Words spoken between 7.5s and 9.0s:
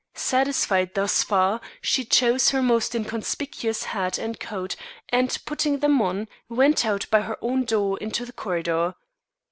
door into the corridor.